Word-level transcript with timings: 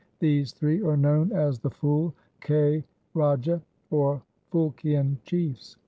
These 0.17 0.53
three 0.53 0.81
are 0.81 0.97
known 0.97 1.31
as 1.31 1.59
the 1.59 1.69
Phul 1.69 2.13
ke 2.39 2.83
Raje, 3.13 3.61
or 3.91 4.23
Phulkian 4.51 5.17
chiefs. 5.25 5.77